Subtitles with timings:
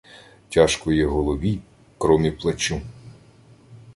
[0.49, 1.59] Тяжко є голові
[1.97, 2.81] кромі плечу